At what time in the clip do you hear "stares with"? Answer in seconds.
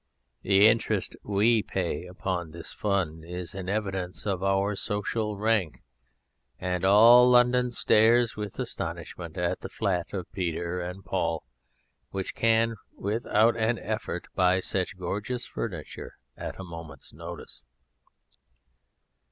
7.69-8.57